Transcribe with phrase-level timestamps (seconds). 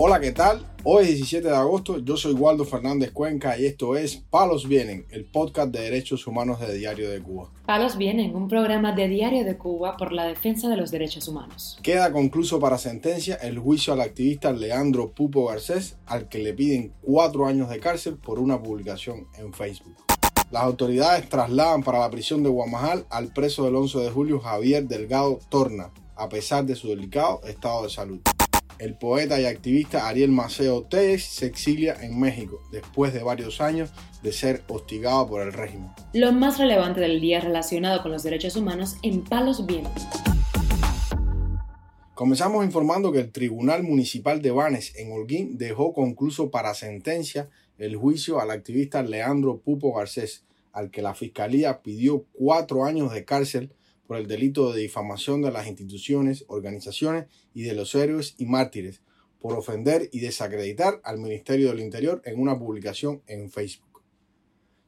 [0.00, 0.64] Hola, ¿qué tal?
[0.84, 5.04] Hoy es 17 de agosto, yo soy Waldo Fernández Cuenca y esto es Palos Vienen,
[5.10, 7.50] el podcast de derechos humanos de Diario de Cuba.
[7.66, 11.80] Palos Vienen, un programa de Diario de Cuba por la defensa de los derechos humanos.
[11.82, 16.92] Queda concluso para sentencia el juicio al activista Leandro Pupo Garcés, al que le piden
[17.02, 19.96] cuatro años de cárcel por una publicación en Facebook.
[20.52, 24.86] Las autoridades trasladan para la prisión de Guamajal al preso del 11 de julio Javier
[24.86, 28.20] Delgado Torna, a pesar de su delicado estado de salud
[28.78, 33.90] el poeta y activista Ariel Maceo Telles se exilia en México después de varios años
[34.22, 35.90] de ser hostigado por el régimen.
[36.12, 40.04] Lo más relevante del día relacionado con los derechos humanos en Palos Vientos.
[42.14, 47.48] Comenzamos informando que el Tribunal Municipal de Banes en Holguín dejó concluso para sentencia
[47.78, 53.24] el juicio al activista Leandro Pupo Garcés, al que la Fiscalía pidió cuatro años de
[53.24, 53.70] cárcel
[54.08, 59.02] por el delito de difamación de las instituciones, organizaciones y de los héroes y mártires,
[59.38, 64.02] por ofender y desacreditar al Ministerio del Interior en una publicación en Facebook.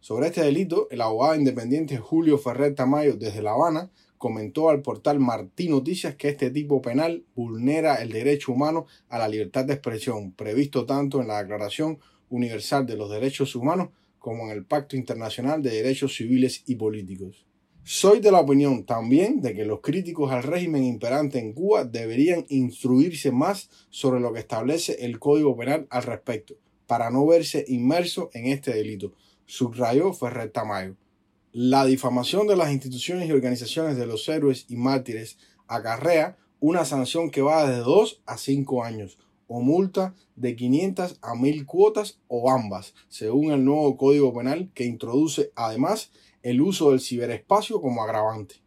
[0.00, 5.18] Sobre este delito, el abogado independiente Julio Ferrer Tamayo desde La Habana comentó al portal
[5.18, 10.32] Martín Noticias que este tipo penal vulnera el derecho humano a la libertad de expresión,
[10.32, 15.62] previsto tanto en la Declaración Universal de los Derechos Humanos como en el Pacto Internacional
[15.62, 17.46] de Derechos Civiles y Políticos.
[17.88, 22.44] Soy de la opinión también de que los críticos al régimen imperante en Cuba deberían
[22.48, 26.56] instruirse más sobre lo que establece el Código Penal al respecto,
[26.88, 29.12] para no verse inmerso en este delito,
[29.44, 30.96] subrayó Ferrer Tamayo.
[31.52, 37.30] La difamación de las instituciones y organizaciones de los héroes y mártires acarrea una sanción
[37.30, 42.50] que va de 2 a 5 años, o multa de 500 a 1000 cuotas o
[42.50, 46.10] ambas, según el nuevo Código Penal que introduce además
[46.46, 48.62] el uso del ciberespacio como agravante.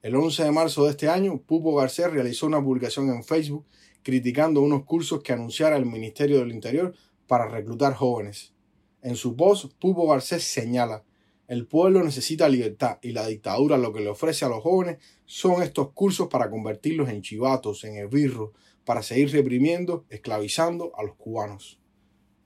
[0.00, 3.66] El 11 de marzo de este año, Pupo Garcés realizó una publicación en Facebook
[4.04, 6.94] criticando unos cursos que anunciara el Ministerio del Interior
[7.26, 8.54] para reclutar jóvenes.
[9.02, 11.02] En su post, Pupo Garcés señala,
[11.48, 15.64] el pueblo necesita libertad y la dictadura lo que le ofrece a los jóvenes son
[15.64, 18.50] estos cursos para convertirlos en chivatos, en esbirros,
[18.84, 21.80] para seguir reprimiendo, esclavizando a los cubanos.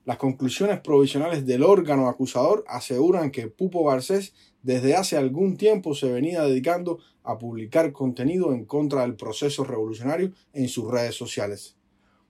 [0.05, 6.11] Las conclusiones provisionales del órgano acusador aseguran que Pupo Garcés desde hace algún tiempo se
[6.11, 11.75] venía dedicando a publicar contenido en contra del proceso revolucionario en sus redes sociales.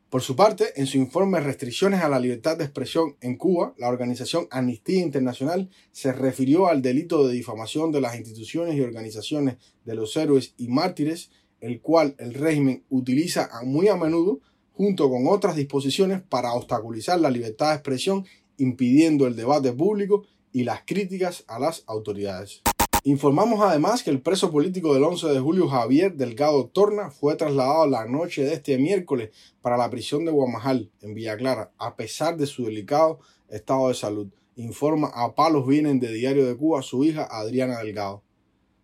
[0.09, 3.89] Por su parte, en su informe Restricciones a la libertad de expresión en Cuba, la
[3.89, 9.95] organización Amnistía Internacional se refirió al delito de difamación de las instituciones y organizaciones de
[9.95, 14.39] los héroes y mártires, el cual el régimen utiliza muy a menudo
[14.75, 18.25] junto con otras disposiciones para obstaculizar la libertad de expresión,
[18.57, 22.61] impidiendo el debate público y las críticas a las autoridades.
[23.03, 27.85] Informamos además que el preso político del 11 de julio Javier Delgado Torna fue trasladado
[27.85, 29.29] la noche de este miércoles
[29.61, 33.93] para la prisión de Guamajal, en Villa Clara, a pesar de su delicado estado de
[33.93, 34.27] salud.
[34.55, 38.24] Informa a Palos Vienen de Diario de Cuba su hija Adriana Delgado.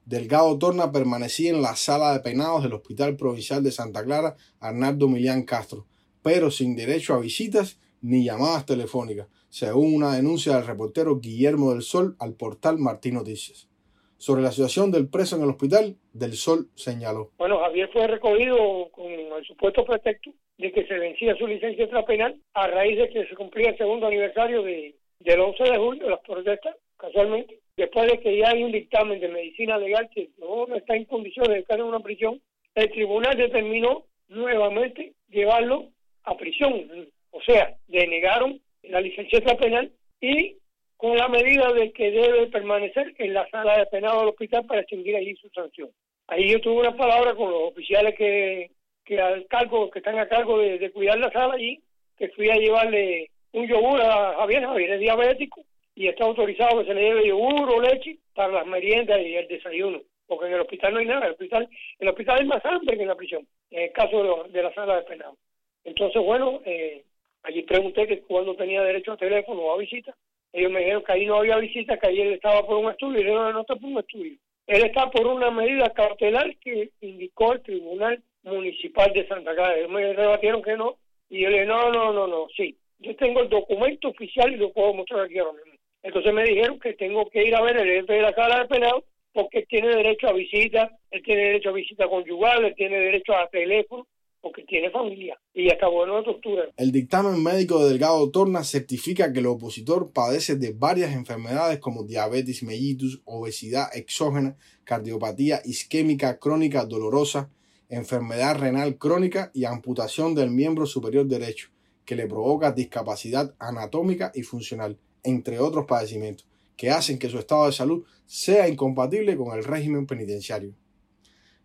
[0.06, 5.08] Delgado Torna permanecía en la sala de penados del Hospital Provincial de Santa Clara Arnaldo
[5.08, 5.86] Millán Castro,
[6.24, 11.84] pero sin derecho a visitas ni llamadas telefónicas, según una denuncia del reportero Guillermo del
[11.84, 13.70] Sol al portal Martín Noticias.
[14.18, 17.30] Sobre la situación del preso en el hospital, Del Sol señaló.
[17.38, 22.40] Bueno, Javier fue recogido con el supuesto pretexto de que se vencía su licencia extrapenal
[22.54, 26.22] a raíz de que se cumplía el segundo aniversario de, del 11 de julio, las
[26.22, 30.96] protestas, casualmente después de que ya hay un dictamen de medicina legal que no está
[30.96, 32.40] en condiciones de estar en una prisión,
[32.76, 35.88] el tribunal determinó nuevamente llevarlo
[36.24, 37.10] a prisión.
[37.32, 40.58] O sea, denegaron la licencia penal y
[40.96, 44.82] con la medida de que debe permanecer en la sala de penado del hospital para
[44.82, 45.90] extinguir allí su sanción.
[46.28, 48.70] Ahí yo tuve una palabra con los oficiales que,
[49.04, 51.82] que al cargo, que están a cargo de, de cuidar la sala allí,
[52.16, 55.66] que fui a llevarle un yogur a Javier, Javier es diabético,
[55.96, 59.48] y está autorizado que se le lleve yogur o leche para las meriendas y el
[59.48, 62.96] desayuno, porque en el hospital no hay nada, el hospital, el hospital es más hambre
[62.96, 65.38] que en la prisión, en el caso de, la sala de penado.
[65.84, 67.04] Entonces, bueno, eh,
[67.44, 70.16] allí pregunté que cuando tenía derecho a teléfono o a visita,
[70.54, 73.22] ellos me dijeron que ahí no había visita, que ahí él estaba por un estudio,
[73.22, 74.38] y yo no, no está por un estudio.
[74.68, 79.78] Él está por una medida cautelar que indicó el Tribunal Municipal de Santa Clara.
[79.78, 80.98] Ellos me rebatieron que no,
[81.30, 82.76] y yo le dije, no, no, no, no, sí.
[83.00, 85.71] Yo tengo el documento oficial y lo puedo mostrar aquí ahora mismo.
[86.04, 88.68] Entonces me dijeron que tengo que ir a ver el jefe de la sala de
[88.68, 89.04] penado
[89.34, 93.48] porque tiene derecho a visita, él tiene derecho a visita conyugal, él tiene derecho a
[93.50, 94.08] teléfono,
[94.42, 96.64] porque tiene familia y acabó en una tortura.
[96.76, 102.04] El dictamen médico de Delgado Torna certifica que el opositor padece de varias enfermedades como
[102.04, 107.50] diabetes mellitus, obesidad exógena, cardiopatía isquémica crónica dolorosa,
[107.90, 111.70] enfermedad renal crónica y amputación del miembro superior derecho
[112.04, 117.66] que le provoca discapacidad anatómica y funcional, entre otros padecimientos, que hacen que su estado
[117.66, 120.74] de salud sea incompatible con el régimen penitenciario.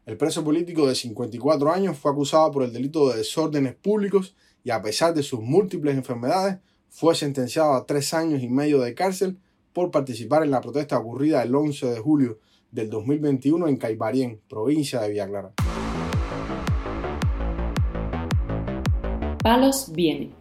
[0.04, 4.70] El preso político de 54 años fue acusado por el delito de desórdenes públicos y
[4.70, 6.58] a pesar de sus múltiples enfermedades,
[6.88, 9.38] fue sentenciado a tres años y medio de cárcel
[9.72, 12.38] por participar en la protesta ocurrida el 11 de julio
[12.70, 15.52] del 2021 en Caibarien, provincia de Villa Clara.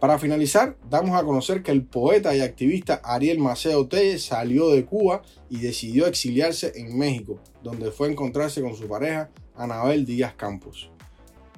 [0.00, 4.84] Para finalizar, damos a conocer que el poeta y activista Ariel Maceo Telle salió de
[4.84, 10.34] Cuba y decidió exiliarse en México, donde fue a encontrarse con su pareja Anabel Díaz
[10.34, 10.90] Campos.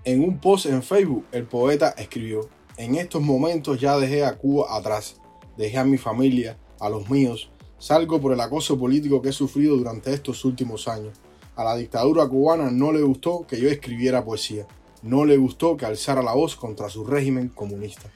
[0.05, 4.77] En un post en Facebook, el poeta escribió, en estos momentos ya dejé a Cuba
[4.77, 5.19] atrás,
[5.57, 9.75] dejé a mi familia, a los míos, salgo por el acoso político que he sufrido
[9.75, 11.19] durante estos últimos años.
[11.57, 14.67] A la dictadura cubana no le gustó que yo escribiera poesía
[15.03, 18.11] no le gustó que alzara la voz contra su régimen comunista.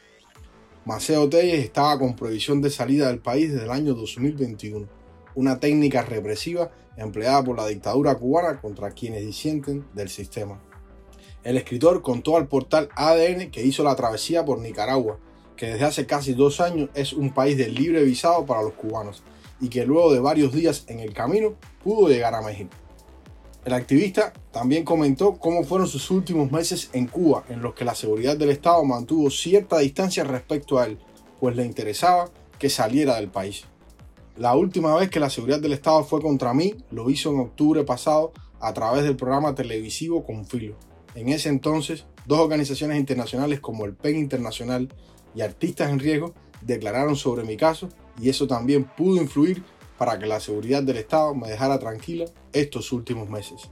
[0.85, 4.89] Maceo Telles estaba con prohibición de salida del país desde el año 2021,
[5.35, 10.61] una técnica represiva empleada por la dictadura cubana contra quienes disienten del sistema.
[11.45, 15.19] El escritor contó al portal ADN que hizo la travesía por Nicaragua,
[15.57, 19.23] que desde hace casi dos años es un país de libre visado para los cubanos,
[19.61, 22.71] y que luego de varios días en el camino pudo llegar a México.
[23.65, 27.95] El activista también comentó cómo fueron sus últimos meses en Cuba, en los que la
[27.95, 30.99] seguridad del Estado mantuvo cierta distancia respecto a él,
[31.39, 32.29] pues le interesaba
[32.59, 33.65] que saliera del país.
[34.37, 37.85] La última vez que la seguridad del Estado fue contra mí lo hizo en octubre
[37.85, 40.75] pasado a través del programa televisivo Confilo.
[41.15, 44.89] En ese entonces, dos organizaciones internacionales como el PEN Internacional
[45.37, 47.89] y Artistas en Riesgo declararon sobre mi caso
[48.21, 49.63] y eso también pudo influir
[50.03, 53.71] para que la seguridad del Estado me dejara tranquila estos últimos meses.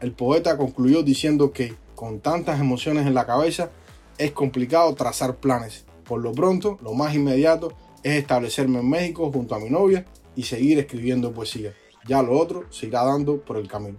[0.00, 3.68] El poeta concluyó diciendo que, con tantas emociones en la cabeza,
[4.16, 5.84] es complicado trazar planes.
[6.04, 10.44] Por lo pronto, lo más inmediato es establecerme en México junto a mi novia y
[10.44, 11.74] seguir escribiendo poesía.
[12.08, 13.98] Ya lo otro se irá dando por el camino.